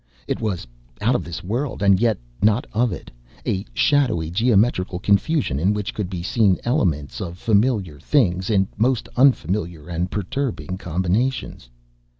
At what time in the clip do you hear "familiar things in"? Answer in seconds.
7.37-8.67